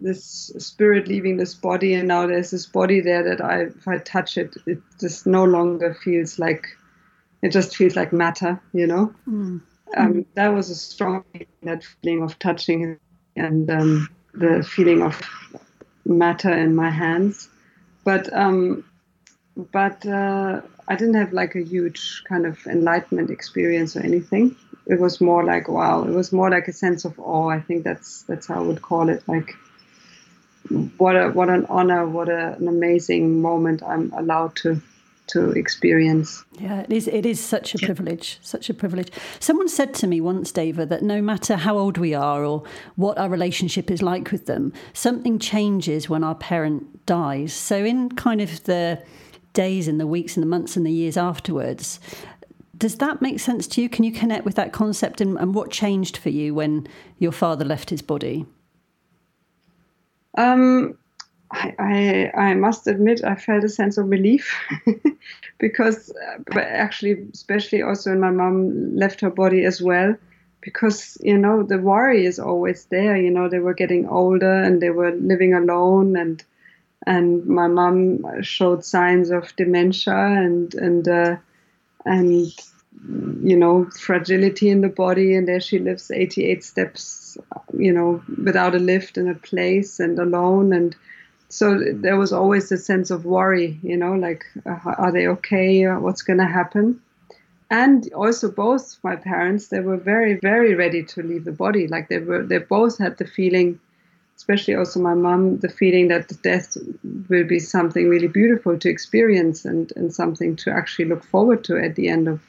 [0.01, 3.99] this spirit leaving this body, and now there's this body there that I if I
[3.99, 6.69] touch it, it just no longer feels like
[7.43, 9.13] it just feels like matter, you know.
[9.29, 9.61] Mm.
[9.97, 11.25] Um, that was a strong
[11.63, 12.99] that feeling of touching
[13.35, 15.21] and um, the feeling of
[16.05, 17.49] matter in my hands.
[18.05, 18.85] But um,
[19.73, 24.57] but uh, I didn't have like a huge kind of enlightenment experience or anything.
[24.87, 26.05] It was more like wow.
[26.05, 27.49] It was more like a sense of awe.
[27.49, 29.23] I think that's that's how I would call it.
[29.27, 29.55] Like
[30.97, 34.81] what a what an honor, what a, an amazing moment I'm allowed to
[35.29, 36.43] to experience.
[36.59, 37.07] Yeah, it is.
[37.07, 39.11] It is such a privilege, such a privilege.
[39.41, 42.63] Someone said to me once, Deva, that no matter how old we are or
[42.97, 47.53] what our relationship is like with them, something changes when our parent dies.
[47.53, 49.03] So, in kind of the
[49.53, 52.01] days and the weeks and the months and the years afterwards,
[52.77, 53.89] does that make sense to you?
[53.89, 56.87] Can you connect with that concept and, and what changed for you when
[57.19, 58.47] your father left his body?
[60.37, 60.97] Um,
[61.51, 64.55] I, I, I must admit I felt a sense of relief
[65.59, 66.13] because,
[66.47, 70.15] but actually, especially also when my mom left her body as well,
[70.61, 73.17] because you know the worry is always there.
[73.17, 76.45] You know they were getting older and they were living alone, and
[77.15, 81.37] and my mom showed signs of dementia and and uh,
[82.05, 82.53] and
[83.43, 87.39] you know fragility in the body, and there she lives 88 steps,
[87.77, 90.97] you know, without a lift in a place and alone and
[91.49, 95.87] so there was always a sense of worry, you know, like, uh, are they okay?
[95.87, 97.01] What's going to happen?
[97.71, 101.87] And also, both my parents, they were very, very ready to leave the body.
[101.87, 103.81] Like they were, they both had the feeling,
[104.39, 106.77] especially also my mom, the feeling that death
[107.29, 111.77] will be something really beautiful to experience and, and something to actually look forward to
[111.77, 112.41] at the end of,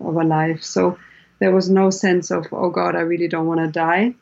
[0.00, 0.62] of a life.
[0.62, 0.98] So
[1.40, 4.14] there was no sense of, oh God, I really don't want to die,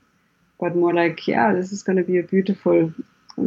[0.60, 2.92] but more like, yeah, this is going to be a beautiful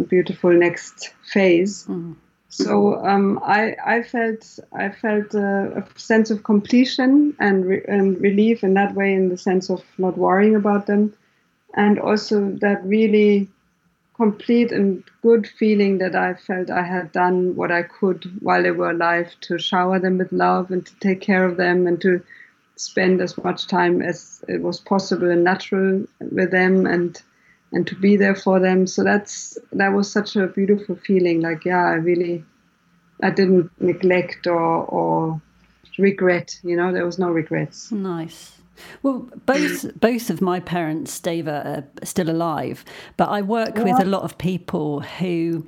[0.08, 1.86] beautiful next phase.
[1.86, 2.16] Mm.
[2.50, 8.20] So um, I, I felt I felt a, a sense of completion and, re- and
[8.20, 11.14] relief in that way, in the sense of not worrying about them,
[11.76, 13.50] and also that really
[14.20, 18.72] complete and good feeling that I felt I had done what I could while they
[18.72, 22.22] were alive to shower them with love and to take care of them and to
[22.76, 27.22] spend as much time as it was possible and natural with them and
[27.72, 28.88] and to be there for them.
[28.88, 31.40] So that's that was such a beautiful feeling.
[31.40, 32.44] Like yeah, I really
[33.24, 35.42] I didn't neglect or or
[35.98, 36.60] regret.
[36.62, 37.90] You know, there was no regrets.
[37.90, 38.59] Nice.
[39.04, 42.86] Well, both both of my parents, Deva, are still alive,
[43.18, 43.84] but I work yeah.
[43.84, 45.66] with a lot of people who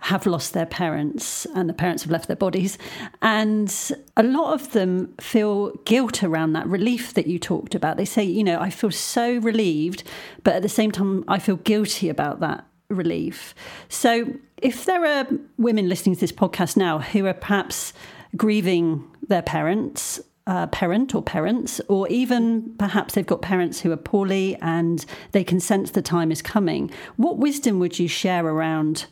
[0.00, 2.78] have lost their parents and the parents have left their bodies.
[3.20, 3.74] And
[4.16, 7.96] a lot of them feel guilt around that relief that you talked about.
[7.96, 10.04] They say, you know, I feel so relieved,
[10.44, 13.54] but at the same time, I feel guilty about that relief.
[13.88, 17.92] So if there are women listening to this podcast now who are perhaps
[18.36, 23.98] grieving their parents, uh, parent or parents, or even perhaps they've got parents who are
[23.98, 26.90] poorly and they can sense the time is coming.
[27.16, 29.06] What wisdom would you share around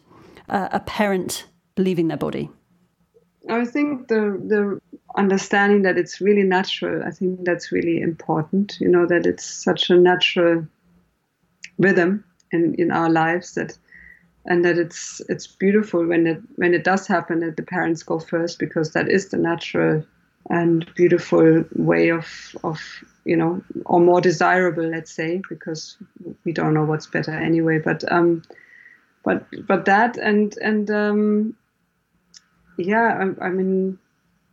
[0.49, 1.47] uh, a parent
[1.77, 2.49] leaving their body?
[3.51, 4.81] I think the the
[5.15, 7.05] understanding that it's really natural.
[7.07, 8.79] I think that's really important.
[8.81, 10.67] You know that it's such a natural
[11.79, 13.77] rhythm in in our lives that,
[14.47, 18.19] and that it's it's beautiful when it when it does happen that the parents go
[18.19, 20.03] first because that is the natural
[20.51, 22.81] and beautiful way of of
[23.25, 25.97] you know or more desirable let's say because
[26.45, 28.43] we don't know what's better anyway but um
[29.27, 31.57] but but that and and um,
[32.79, 33.99] yeah, I, I mean,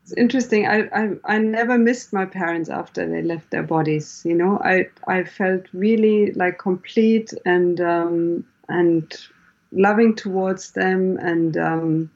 [0.02, 0.68] it's interesting.
[0.68, 4.24] I, I I never missed my parents after they left their bodies.
[4.26, 9.16] You know, I I felt really like complete and um, and
[9.72, 12.12] loving towards them and um,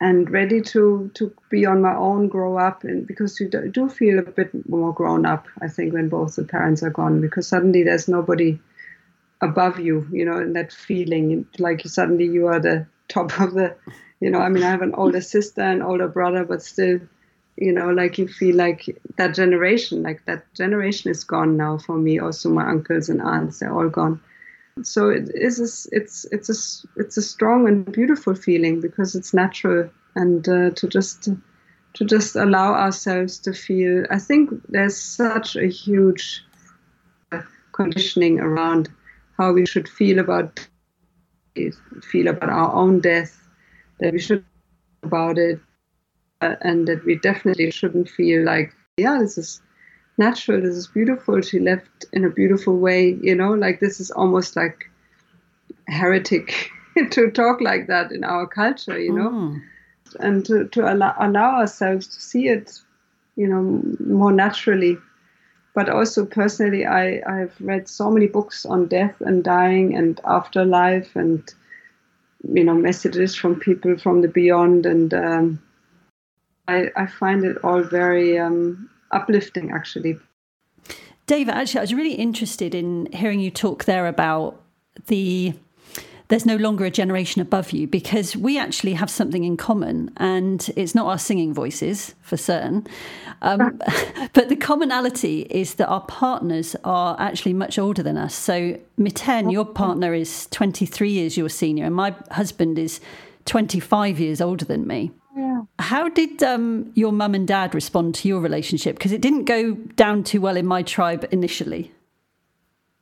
[0.00, 4.18] and ready to to be on my own, grow up, and because you do, feel
[4.18, 5.46] a bit more grown up.
[5.60, 8.58] I think when both the parents are gone, because suddenly there's nobody
[9.40, 13.74] above you, you know, and that feeling like suddenly you are the top of the,
[14.20, 17.00] you know, I mean, I have an older sister and older brother, but still,
[17.56, 21.96] you know, like you feel like that generation, like that generation is gone now for
[21.96, 22.18] me.
[22.18, 24.20] Also, my uncles and aunts, they're all gone.
[24.84, 29.34] So it is, a, it's, it's a, it's a strong and beautiful feeling because it's
[29.34, 31.28] natural and uh, to just,
[31.94, 34.04] to just allow ourselves to feel.
[34.10, 36.44] I think there's such a huge
[37.72, 38.88] conditioning around
[39.36, 40.68] how we should feel about
[42.02, 43.40] feel about our own death,
[44.00, 44.44] that we should
[45.02, 45.60] about it,
[46.40, 49.62] uh, and that we definitely shouldn't feel like, yeah, this is
[50.18, 51.40] natural, this is beautiful.
[51.40, 54.90] She left in a beautiful way, you know, like this is almost like
[55.86, 56.70] heretic
[57.10, 59.62] to talk like that in our culture, you know, mm.
[60.20, 62.80] and to, to allow, allow ourselves to see it,
[63.36, 64.98] you know, more naturally
[65.78, 71.14] but also personally, I, I've read so many books on death and dying and afterlife
[71.14, 71.48] and,
[72.52, 74.86] you know, messages from people from the beyond.
[74.86, 75.62] And um,
[76.66, 80.18] I, I find it all very um, uplifting, actually.
[81.26, 84.60] Deva, actually, I was really interested in hearing you talk there about
[85.06, 85.54] the
[86.28, 90.70] there's no longer a generation above you because we actually have something in common and
[90.76, 92.86] it's not our singing voices for certain.
[93.40, 93.80] Um,
[94.34, 98.34] but the commonality is that our partners are actually much older than us.
[98.34, 103.00] So miten your partner is 23 years your senior and my husband is
[103.46, 105.62] 25 years older than me yeah.
[105.78, 108.96] How did um, your mum and dad respond to your relationship?
[108.96, 111.92] Because it didn't go down too well in my tribe initially.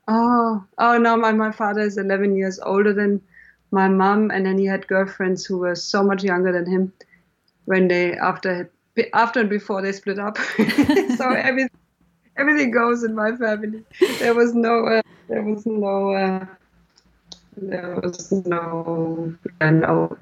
[0.06, 3.22] Oh, oh no, my, my father is 11 years older than
[3.70, 6.92] my mum, and then he had girlfriends who were so much younger than him
[7.64, 8.70] when they after
[9.12, 10.38] after and before they split up.
[11.16, 11.70] so everything
[12.36, 13.82] everything goes in my family.
[14.18, 16.46] There was no uh, there was no uh,
[17.56, 20.16] there was no uh, no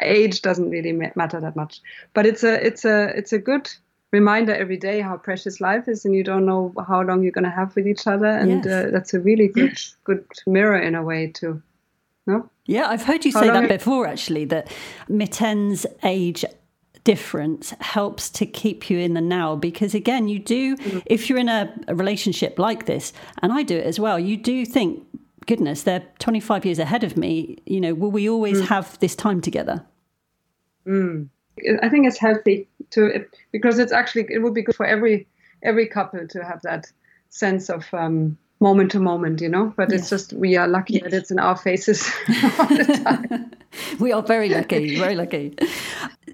[0.00, 1.80] age doesn't really matter that much.
[2.14, 3.70] But it's a it's a it's a good
[4.10, 7.44] reminder every day how precious life is and you don't know how long you're going
[7.44, 8.66] to have with each other and yes.
[8.66, 11.60] uh, that's a really good good mirror in a way too
[12.26, 14.72] no yeah i've heard you how say that before actually that
[15.08, 16.44] miten's age
[17.04, 20.98] difference helps to keep you in the now because again you do mm-hmm.
[21.06, 23.12] if you're in a, a relationship like this
[23.42, 25.04] and i do it as well you do think
[25.48, 28.66] goodness they're 25 years ahead of me you know will we always mm.
[28.66, 29.84] have this time together
[30.86, 31.28] mm.
[31.82, 35.26] I think it's healthy to because it's actually it would be good for every
[35.62, 36.86] every couple to have that
[37.30, 39.72] sense of um, moment to moment, you know.
[39.76, 40.00] But yes.
[40.00, 41.04] it's just we are lucky yes.
[41.04, 42.10] that it's in our faces
[42.58, 43.50] all the time.
[43.98, 45.54] we are very lucky, very lucky.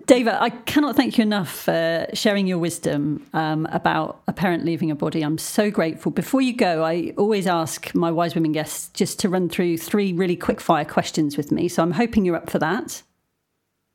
[0.07, 4.91] Deva, I cannot thank you enough for sharing your wisdom um, about a parent leaving
[4.91, 5.23] a body.
[5.23, 6.13] I'm so grateful.
[6.13, 10.13] Before you go, I always ask my Wise Women guests just to run through three
[10.13, 11.69] really quick fire questions with me.
[11.69, 13.03] So I'm hoping you're up for that.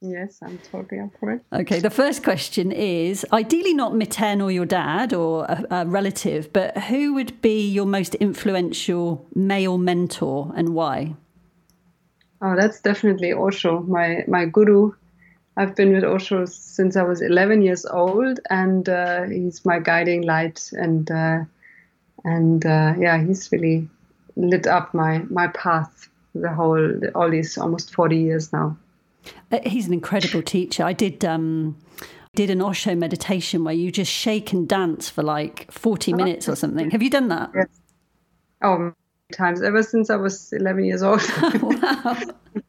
[0.02, 1.42] Yes, I'm totally up for it.
[1.52, 6.54] Okay, the first question is ideally not Miten or your dad or a, a, relative,
[6.54, 11.16] but who would be your most influential male mentor and why?
[12.42, 14.94] Oh, that's definitely Osho, my, my guru.
[15.58, 20.22] I've been with Osho since I was 11 years old, and uh, he's my guiding
[20.22, 20.70] light.
[20.72, 21.40] And uh,
[22.24, 23.90] and uh, yeah, he's really
[24.38, 28.78] lit up my my path the whole all these almost 40 years now.
[29.52, 30.84] Uh, he's an incredible teacher.
[30.84, 31.78] I did um,
[32.36, 36.56] did an Osho meditation where you just shake and dance for like forty minutes or
[36.56, 36.92] something.
[36.92, 37.52] Have you done that?
[37.56, 37.68] Yes.
[38.62, 38.94] Oh,
[39.34, 41.22] times ever since I was eleven years old.
[41.62, 42.18] wow.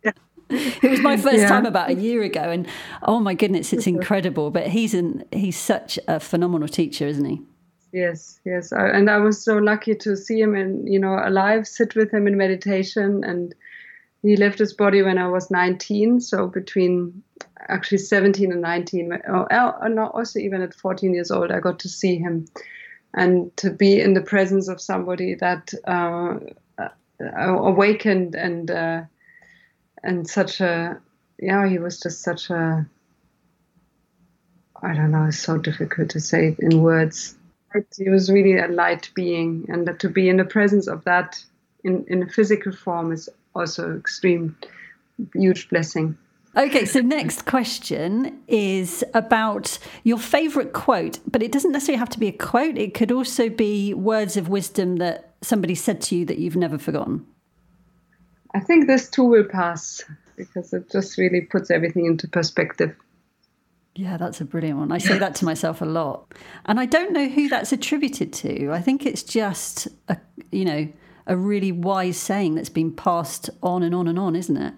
[0.05, 0.13] yeah.
[0.83, 1.49] It was my first yeah.
[1.49, 2.67] time about a year ago, and
[3.03, 4.51] oh my goodness, it's incredible.
[4.51, 7.41] But he's an he's such a phenomenal teacher, isn't he?
[7.93, 11.69] Yes, yes, I, and I was so lucky to see him and you know alive,
[11.69, 13.55] sit with him in meditation, and
[14.23, 17.23] he left his body when I was 19, so between
[17.69, 21.79] actually 17 and 19, or, or not also even at 14 years old, I got
[21.81, 22.47] to see him,
[23.15, 26.37] and to be in the presence of somebody that uh,
[26.79, 26.89] uh,
[27.21, 29.03] awakened and uh,
[30.03, 31.01] and such a
[31.39, 32.87] yeah, he was just such a
[34.83, 37.37] I don't know, it's so difficult to say in words.
[37.97, 41.43] He was really a light being, and to be in the presence of that
[41.85, 44.57] in, in a physical form is also extreme
[45.35, 46.17] huge blessing.
[46.57, 52.19] Okay, so next question is about your favorite quote, but it doesn't necessarily have to
[52.19, 52.77] be a quote.
[52.77, 56.77] It could also be words of wisdom that somebody said to you that you've never
[56.77, 57.25] forgotten.
[58.53, 60.03] I think this too will pass
[60.37, 62.97] because it just really puts everything into perspective.
[63.95, 64.93] Yeah, that's a brilliant one.
[64.93, 66.35] I say that to myself a lot.
[66.65, 68.73] And I don't know who that's attributed to.
[68.73, 70.17] I think it's just a,
[70.51, 70.89] you know,
[71.27, 74.75] a really wise saying that's been passed on and on and on, isn't it?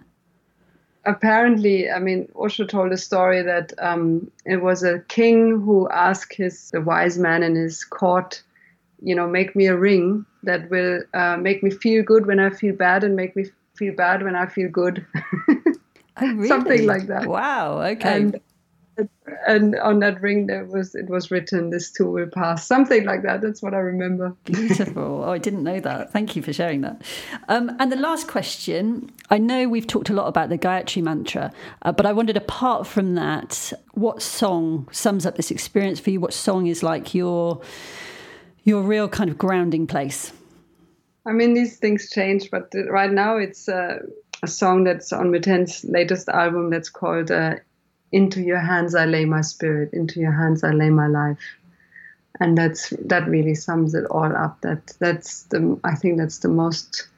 [1.04, 6.34] Apparently, I mean, Osho told a story that um, it was a king who asked
[6.34, 8.42] his the wise man in his court,
[9.02, 12.50] you know, make me a ring that will uh, make me feel good when I
[12.50, 15.04] feel bad and make me feel bad when I feel good.
[16.20, 16.48] Oh, really?
[16.48, 17.26] Something like that.
[17.26, 17.80] Wow.
[17.80, 18.16] Okay.
[18.16, 18.40] And,
[19.46, 23.22] and on that ring there was it was written this too will pass something like
[23.22, 23.40] that.
[23.40, 24.34] That's what i remember.
[24.44, 25.24] Beautiful.
[25.24, 26.12] Oh i didn't know that.
[26.12, 27.02] Thank you for sharing that.
[27.48, 31.52] Um, and the last question i know we've talked a lot about the gayatri mantra
[31.82, 36.20] uh, but i wondered apart from that what song sums up this experience for you?
[36.20, 37.60] What song is like your
[38.64, 40.32] your real kind of grounding place?
[41.26, 43.98] I mean these things change but right now it's uh,
[44.42, 47.56] a song that's on Miten's latest album that's called uh,
[48.12, 51.38] into your hands I lay my spirit, into your hands I lay my life.
[52.40, 54.60] And that's that really sums it all up.
[54.60, 57.08] That that's the I think that's the most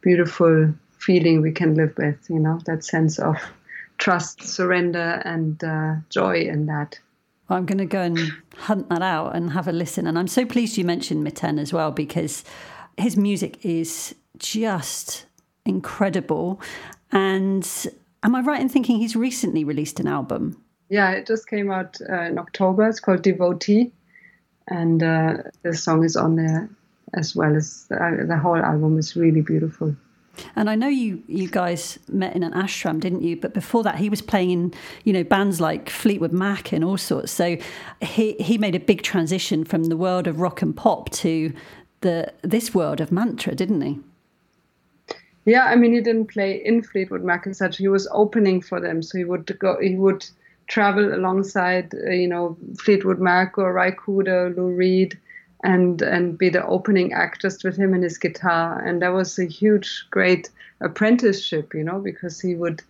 [0.00, 3.36] beautiful feeling we can live with, you know, that sense of
[3.98, 6.98] trust, surrender, and uh, joy in that.
[7.48, 8.18] I'm going to go and
[8.56, 10.06] hunt that out and have a listen.
[10.06, 12.44] And I'm so pleased you mentioned Miten as well because
[12.96, 15.26] his music is just
[15.64, 16.60] incredible.
[17.10, 17.68] And
[18.22, 20.62] Am I right in thinking he's recently released an album?
[20.88, 22.88] Yeah, it just came out uh, in October.
[22.88, 23.92] It's called Devotee,
[24.68, 26.68] and uh, the song is on there
[27.14, 29.94] as well as the, uh, the whole album is really beautiful.
[30.56, 33.36] And I know you you guys met in an ashram, didn't you?
[33.36, 36.96] But before that, he was playing in you know bands like Fleetwood Mac and all
[36.96, 37.32] sorts.
[37.32, 37.58] So
[38.00, 41.52] he he made a big transition from the world of rock and pop to
[42.00, 44.00] the this world of mantra, didn't he?
[45.44, 47.78] Yeah, I mean, he didn't play in Fleetwood Mac as such.
[47.78, 49.78] He was opening for them, so he would go.
[49.80, 50.24] He would
[50.68, 55.18] travel alongside, uh, you know, Fleetwood Mac or Ry Cooder, Lou Reed,
[55.64, 58.78] and and be the opening act just with him and his guitar.
[58.80, 60.48] And that was a huge, great
[60.80, 62.82] apprenticeship, you know, because he would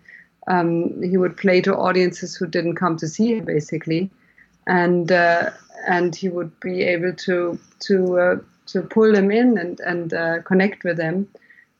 [0.46, 4.10] um, he would play to audiences who didn't come to see him, basically,
[4.66, 5.50] and uh,
[5.86, 8.36] and he would be able to to uh,
[8.66, 11.26] to pull them in and and uh, connect with them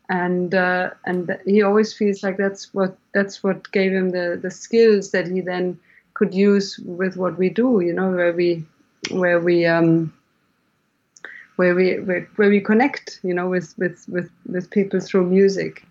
[0.08, 4.50] and uh, and he always feels like that's what that's what gave him the the
[4.50, 5.78] skills that he then
[6.14, 8.64] could use with what we do you know where we
[9.10, 10.12] where we um
[11.56, 15.84] where we where, where we connect you know with with with with people through music.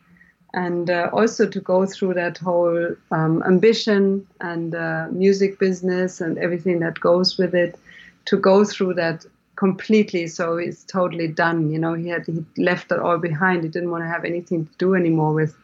[0.53, 6.38] And uh, also to go through that whole um, ambition and uh, music business and
[6.38, 7.80] everything that goes with it
[8.26, 9.26] to go through that
[9.62, 10.26] completely.
[10.26, 11.72] So he's totally done.
[11.72, 13.64] You know, he had he left it all behind.
[13.64, 15.55] He didn't want to have anything to do anymore with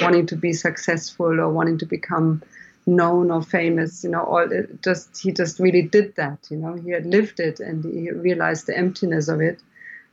[0.00, 2.42] wanting to be successful or wanting to become
[2.86, 4.02] known or famous.
[4.02, 6.38] You know, all it just he just really did that.
[6.50, 9.60] You know, he had lived it and he realized the emptiness of it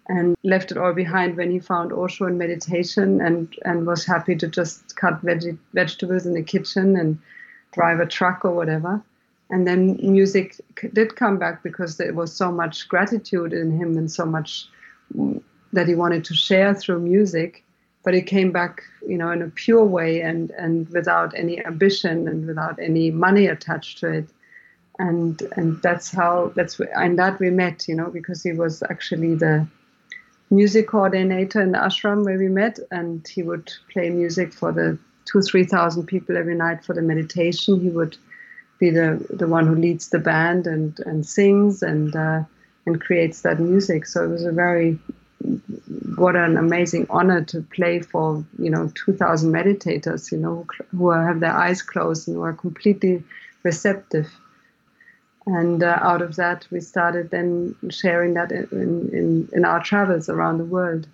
[0.09, 4.35] and left it all behind when he found Osho in meditation and and was happy
[4.35, 7.17] to just cut veg- vegetables in the kitchen and
[7.71, 9.01] drive a truck or whatever
[9.51, 10.55] and then music
[10.93, 14.67] did come back because there was so much gratitude in him and so much
[15.13, 15.43] mm,
[15.73, 17.63] that he wanted to share through music.
[18.03, 22.27] But it came back you know in a pure way and and without any ambition
[22.27, 24.29] and without any money attached to it.
[24.97, 29.35] And and that's how that's and that we met you know because he was actually
[29.35, 29.67] the
[30.49, 32.79] music coordinator in the ashram where we met.
[32.89, 37.01] And he would play music for the two three thousand people every night for the
[37.01, 37.81] meditation.
[37.81, 38.17] He would
[38.81, 42.41] be the the one who leads the band and and sings and uh,
[42.85, 44.05] and creates that music.
[44.05, 44.99] So it was a very
[46.15, 51.39] what an amazing honor to play for you know 2,000 meditators, you know, who have
[51.39, 53.23] their eyes closed and who are completely
[53.63, 54.29] receptive.
[55.45, 60.29] And uh, out of that, we started then sharing that in, in, in our travels
[60.29, 61.07] around the world.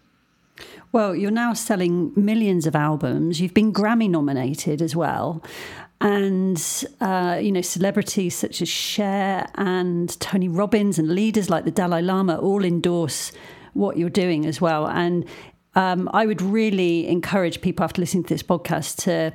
[0.91, 3.39] Well, you're now selling millions of albums.
[3.39, 5.41] You've been Grammy nominated as well
[5.99, 11.71] and uh, you know celebrities such as Cher and Tony Robbins and leaders like the
[11.71, 13.31] Dalai Lama all endorse
[13.73, 14.87] what you're doing as well.
[14.87, 15.25] And
[15.75, 19.33] um, I would really encourage people after listening to this podcast to